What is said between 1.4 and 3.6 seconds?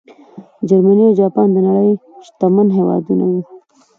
د نړۍ شتمن هېوادونه وو.